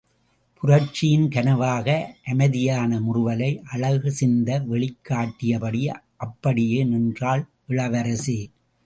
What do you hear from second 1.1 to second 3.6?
கனவாக அமைதியான முறுவலை